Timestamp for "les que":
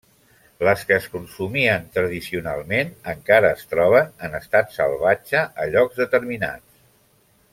0.67-0.95